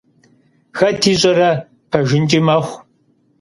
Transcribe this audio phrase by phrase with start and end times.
[0.77, 1.51] Хэт ищӀэрэ,
[1.91, 2.77] пэжынкӀи мэхъу…